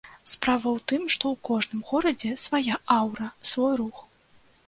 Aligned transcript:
Справа 0.33 0.67
ў 0.75 0.79
тым, 0.91 1.03
што 1.15 1.25
ў 1.33 1.35
кожным 1.49 1.83
горадзе 1.89 2.31
свая 2.45 2.75
аўра, 2.99 3.27
свой 3.51 3.73
рух. 3.83 4.01